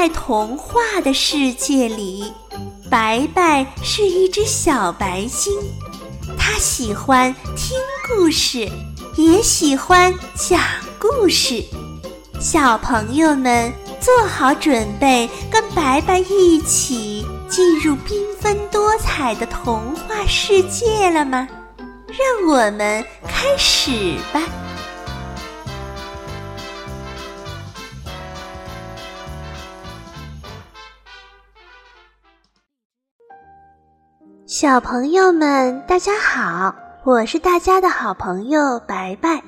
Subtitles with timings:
[0.00, 2.32] 在童话的世界里，
[2.88, 5.52] 白白是一只小白鲸，
[6.38, 7.76] 它喜欢听
[8.08, 8.66] 故事，
[9.16, 10.58] 也喜欢讲
[10.98, 11.62] 故事。
[12.40, 21.46] 小朋友们做好准备，跟白白一起进入缤纷多彩的童话世界了吗？
[22.06, 24.40] 让我们开始吧。
[34.60, 39.42] 小朋友们，大家好，我是大家的好朋友白白。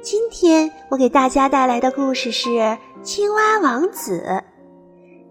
[0.00, 2.48] 今天我给大家带来的故事是
[3.02, 4.24] 《青蛙王子》。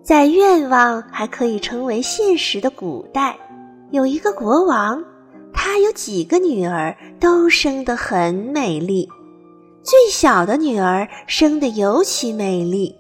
[0.04, 3.40] 在愿望还可以成为现实的古代，
[3.92, 5.02] 有一个国王，
[5.54, 9.08] 他有几个女儿，都生得很美丽。
[9.82, 12.94] 最小的女儿生得尤其美丽，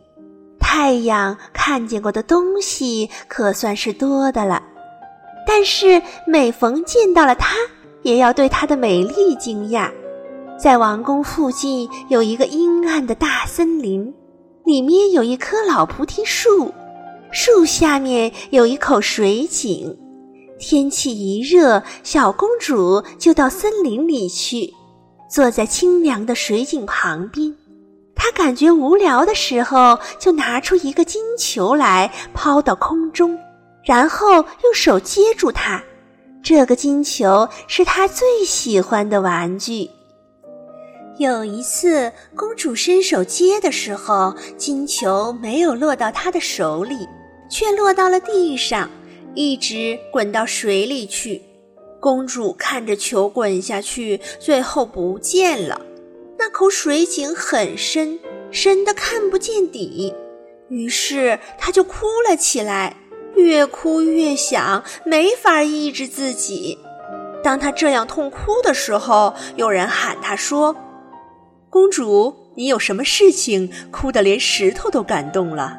[0.61, 4.63] 太阳看见过的东西可算是多的了。
[5.53, 7.57] 但是每逢见到了她，
[8.03, 9.91] 也要对她的美丽惊讶。
[10.57, 14.13] 在王宫附近有一个阴暗的大森林，
[14.63, 16.73] 里面有一棵老菩提树，
[17.33, 19.93] 树下面有一口水井。
[20.57, 24.73] 天气一热，小公主就到森林里去，
[25.29, 27.53] 坐在清凉的水井旁边。
[28.15, 33.37] 她感觉无聊的时候，就拿出一个金球来，抛到空中。
[33.83, 35.83] 然后用手接住它，
[36.43, 39.89] 这个金球是她最喜欢的玩具。
[41.17, 47.07] 有一次，公主伸手接的时候，金球没有落到她的手里，
[47.49, 48.89] 却落到了地上，
[49.35, 51.41] 一直滚到水里去。
[51.99, 55.79] 公主看着球滚下去，最后不见了。
[56.39, 60.11] 那口水井很深，深的看不见底，
[60.69, 62.97] 于是她就哭了起来。
[63.35, 66.77] 越哭越想，没法抑制自己。
[67.43, 70.75] 当他这样痛哭的时候，有人喊他说
[71.69, 75.77] ：“公主，你有什么事情哭得连石头都感动了？”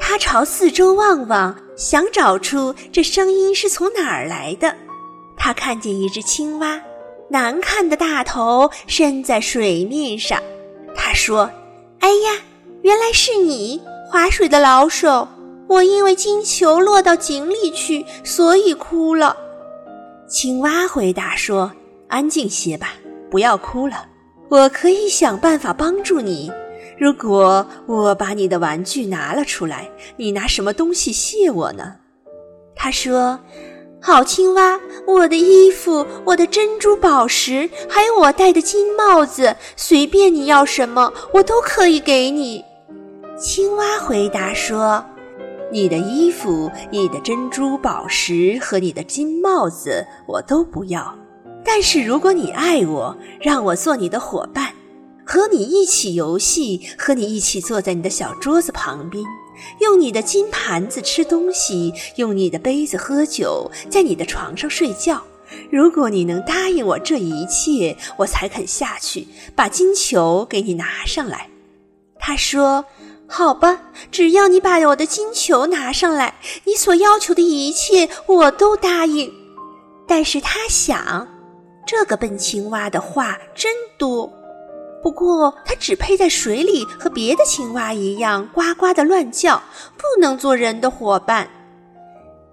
[0.00, 4.74] 他朝四周望望，想找出这声音是从哪儿来的。
[5.36, 6.80] 他看见一只青蛙，
[7.28, 10.42] 难看的大头伸在水面上。
[10.94, 11.48] 他说
[12.00, 12.42] ：“哎呀，
[12.82, 15.28] 原来是你，划水的老手。”
[15.72, 19.34] 我因为金球落到井里去，所以哭了。
[20.28, 21.72] 青蛙回答说
[22.08, 22.90] ：“安静些吧，
[23.30, 24.04] 不要哭了。
[24.50, 26.52] 我可以想办法帮助你。
[26.98, 31.94] 如果我把你的玩具拿了出来，你拿什么东西谢我呢？”
[32.76, 33.40] 他说
[33.98, 42.62] ：“好青蛙，我的衣服、我的珍珠宝石，还有我戴的金帽子，随便你要什么，我都可以给你。”
[43.40, 45.02] 青蛙回答说。
[45.72, 51.16] 你的衣服、你的珍珠宝石和你的金帽子，我都不要。
[51.64, 54.74] 但是如果你爱我，让我做你的伙伴，
[55.24, 59.24] 和你一起游戏，和你一起坐在你的小桌子旁边，
[59.80, 65.22] 用你的金盘子吃东西，用你的杯子喝酒，在你的床上睡觉。
[65.70, 71.48] 如果你能答应我这一切，我才肯下去把金球给你拿上来。
[72.22, 72.84] 他说。
[73.28, 76.34] 好吧，只要你把我的金球拿上来，
[76.64, 79.32] 你所要求的一切我都答应。
[80.06, 81.26] 但是他想，
[81.86, 84.30] 这个笨青蛙的话真多。
[85.02, 89.62] 不过它只配在水里和别的青蛙一样呱呱的乱叫，
[89.96, 91.48] 不能做人的伙伴。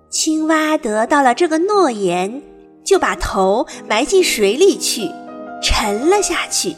[0.10, 2.42] 青蛙得到了这个诺言，
[2.86, 5.12] 就把头埋进水里去，
[5.62, 6.74] 沉了下去。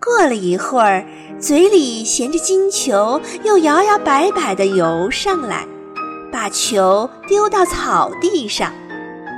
[0.00, 1.04] 过了一会儿，
[1.40, 5.66] 嘴里衔着金球，又摇摇摆摆地游上来，
[6.30, 8.72] 把球丢到草地上。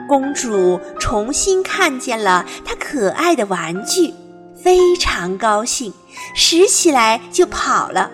[0.08, 4.14] 公主重新看见了她可爱的玩具，
[4.62, 5.92] 非常高兴，
[6.34, 8.10] 拾起来就跑了。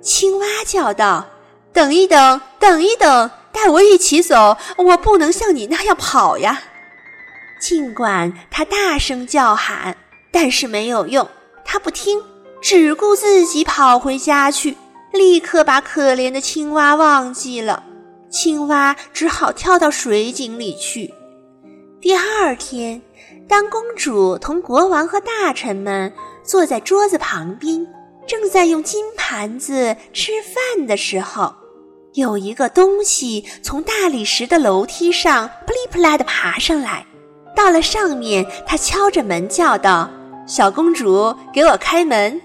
[0.00, 1.26] 青蛙叫道
[1.72, 4.56] ：“等一等，等一等，带我一起走！
[4.76, 6.62] 我不能像你那样跑呀！”
[7.60, 9.96] 尽管他大声叫喊，
[10.32, 11.28] 但是没有用。
[11.72, 12.20] 他不听，
[12.60, 14.76] 只顾自己跑回家去，
[15.10, 17.82] 立刻把可怜的青蛙忘记了。
[18.28, 21.14] 青蛙只好跳到水井里去。
[21.98, 23.00] 第二天，
[23.48, 26.12] 当公主同国王和大臣们
[26.44, 27.86] 坐在桌子旁边，
[28.26, 31.54] 正在用金盘子吃饭的时候，
[32.12, 37.06] 有一个东西从大理石的楼梯上扑里扑啦地爬上来。
[37.56, 40.10] 到了上面，他敲着门叫道。
[40.46, 42.40] 小公主，给我开门！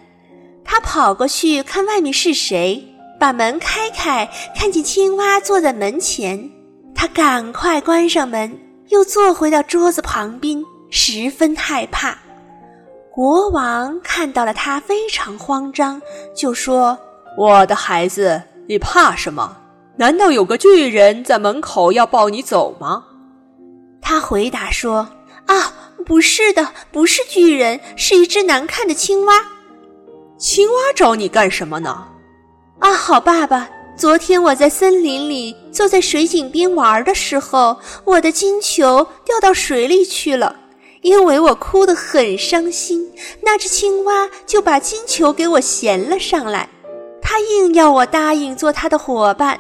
[0.63, 2.83] 她跑过去看外面是谁，
[3.19, 6.49] 把门开开，看见青蛙坐在门前，
[6.93, 8.57] 她赶快关上门，
[8.89, 12.17] 又坐回到桌子旁边，十分害怕。
[13.11, 15.99] 国王看到了他，非常慌张，
[16.35, 16.95] 就说
[17.35, 19.57] ：“我的孩子，你怕什么？
[19.95, 23.03] 难道有个巨人在门口要抱你走吗？”
[23.99, 25.07] 他回答说
[25.47, 25.73] ：“啊，
[26.07, 29.45] 不是的，不是巨人，是一只难看的青蛙。
[30.37, 32.07] 青蛙找你干什么呢？”
[32.79, 40.55] 啊，好爸爸，昨天我在森林里坐在水井边玩的时候，我的金球掉到水里去了。
[41.01, 43.11] 因为我哭得很伤心，
[43.41, 46.69] 那只青蛙就把金球给我衔了上来。
[47.21, 49.59] 它硬要我答应做它的伙伴，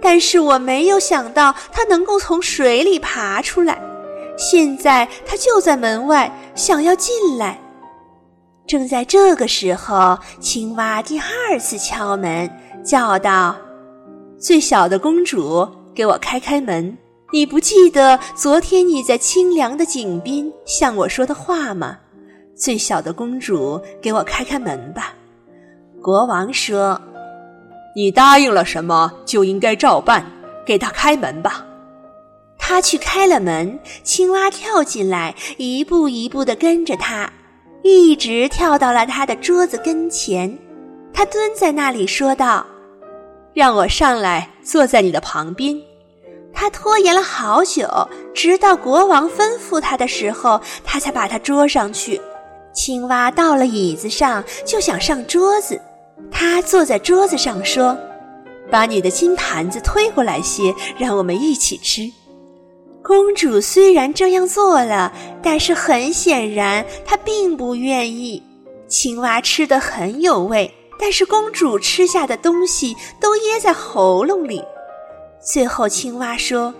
[0.00, 3.80] 但是我没有想到它能够从水里爬出来。
[4.36, 7.58] 现在他就在门外，想要进来。
[8.66, 12.50] 正在这个时候，青蛙第二次敲门，
[12.84, 13.56] 叫道
[14.38, 16.96] ：“最小的公主，给我开开门。”
[17.32, 21.96] 你不记得昨天你在清凉的井边向我说的话吗？
[22.54, 25.14] 最小的公主，给我开开门吧。
[26.02, 27.00] 国王说
[27.96, 30.24] ：“你答应了什么，就应该照办。
[30.66, 31.64] 给他开门吧。”
[32.72, 37.30] 他去开了门，青蛙跳进来，一步一步地跟着他，
[37.82, 40.58] 一直跳到了他的桌子跟前。
[41.12, 42.64] 他蹲在那里说道
[43.52, 45.78] ：“让我上来坐在你的旁边。”
[46.50, 47.86] 他拖延了好久，
[48.32, 52.18] 直到国王吩咐他的时候，他才把他捉上去。
[52.72, 55.78] 青蛙到了椅子上，就想上桌子。
[56.30, 57.94] 他坐在桌子上说
[58.72, 62.10] ：“把你的金盘子推过来些，让我们一起吃。”
[63.02, 65.12] 公主虽然这样做了，
[65.42, 68.42] 但是很显然她并不愿意。
[68.86, 74.62] 青蛙吃得很有味，但是公主吃下的东西都噎在喉咙里。
[75.44, 76.72] 最后，青蛙说：“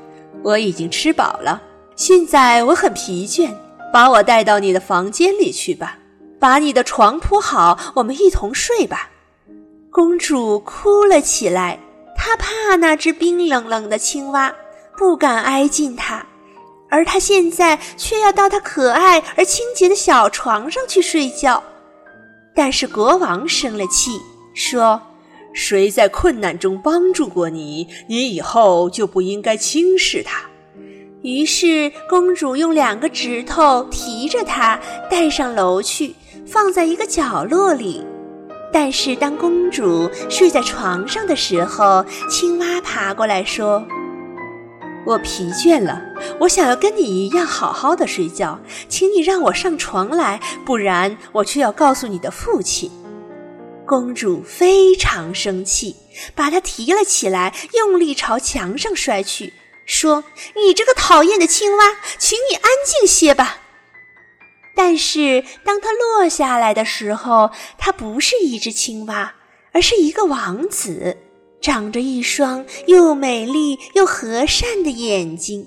[0.45, 1.61] 我已经吃饱了，
[1.97, 3.51] 现在我很疲倦，
[3.93, 5.99] 把我带到你的房间里去吧，
[6.39, 9.11] 把你的床铺好，我们一同睡吧。”
[9.91, 11.81] 公主哭了起来，
[12.17, 14.55] 她怕那只冰冷冷的青蛙，
[14.97, 16.27] 不敢挨近他，
[16.89, 21.63] 而她现在却要到他可爱而清洁的小床上去睡觉。
[22.55, 24.13] 但是国王生了气，
[24.55, 25.01] 说。
[25.55, 30.41] 谁在困难中帮助过你，你以后就不应该轻视他。
[31.21, 34.81] 于是，公主用两个指头提着它
[35.11, 36.15] 带上楼去，
[36.47, 38.03] 放在一个角落里。
[38.73, 43.87] 但是，当公主睡在床上的时候，青蛙爬过来说
[45.05, 46.01] ：“我疲倦了，
[46.41, 52.91] 我想要跟你一样好好的睡觉，请你让我上床来，不然我却要告诉你的父亲。”
[53.85, 55.97] 公主非常生气，
[56.37, 59.53] 把它提了起来，用力朝墙上摔去，
[59.85, 60.23] 说
[60.55, 61.85] ：“你这个讨厌的青蛙，
[62.17, 63.59] 请你安静些吧。”
[64.75, 69.35] 但是当它落下来的时候，它不是一只青蛙，
[69.73, 71.19] 而是一个王子，
[71.63, 75.67] 长着一双又美丽又和善的眼睛。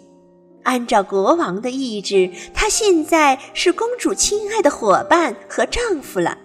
[0.61, 6.37] 按照国王的意志，他现在是公主亲爱的伙伴和丈夫了。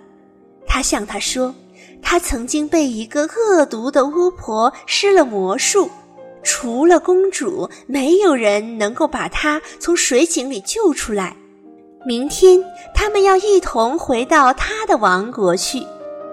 [0.67, 1.55] 他向她说。
[2.02, 5.91] 他曾经被一个恶毒的巫婆施了魔术，
[6.42, 11.37] 除了公主，没有人能够把她从水井里救出来。
[12.07, 12.64] 明天
[12.95, 15.87] 他们要一同回到他的王国去。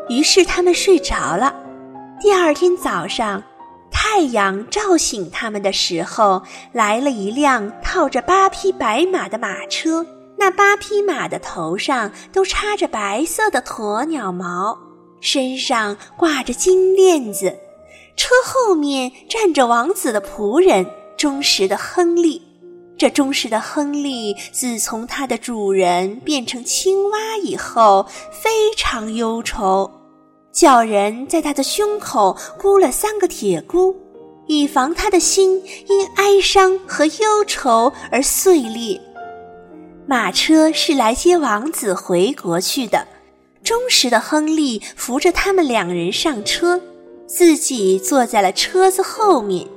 [0.07, 1.53] 于是他们睡着了。
[2.19, 3.43] 第二天早上，
[3.91, 10.03] 太阳照醒他们的时候，来了一辆套着八匹白马的马车。
[10.35, 14.77] 那八匹马的头上都插着白色的鸵鸟毛。
[15.21, 17.55] 身上挂着金链子，
[18.15, 22.41] 车后面站着王子的仆人忠实的亨利。
[22.97, 29.91] 这忠实的亨利自从他的主人变成青蛙以后，非常忧愁，
[30.57, 33.95] 叫人在他的胸口箍了三个铁箍，
[34.47, 38.99] 以防他的心因哀伤和忧愁而碎裂。
[40.07, 43.07] 马车是来接王子回国去的。
[43.63, 46.81] 忠实的亨利扶着他们两人上车，
[47.27, 49.67] 自己坐在了车子后面。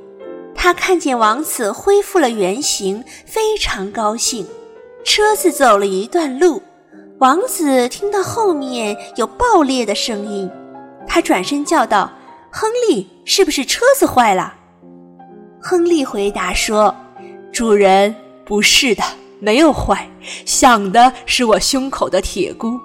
[0.54, 4.46] 他看见王子恢复了原形，非常高兴。
[5.04, 6.62] 车子走了一段路，
[7.18, 10.50] 王子听到后面有爆裂的声音，
[11.12, 12.08] 他转身叫道
[12.52, 14.54] ：“亨利，是不是车子坏了？”
[15.60, 16.94] 亨利回答说
[17.52, 18.14] ：“主人，
[18.44, 19.02] 不是的，
[19.40, 20.08] 没有坏，
[20.46, 22.78] 响的是我胸口的铁箍。”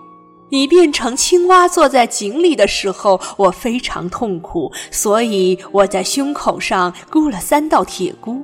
[0.50, 8.42] 你变成青蛙坐在井里的时候，我非常痛苦，所以我在胸口上箍了三道铁箍。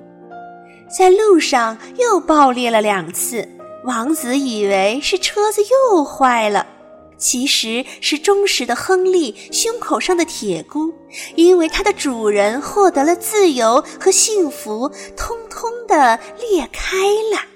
[0.96, 3.50] 在路上又爆裂了两次，
[3.86, 6.68] 王子以为是车子又坏了，
[7.22, 10.94] 其实是忠实的亨利胸口上的铁箍，
[11.36, 16.98] 因为它的主人获得了自由和幸福，通通的裂开
[17.34, 17.51] 了。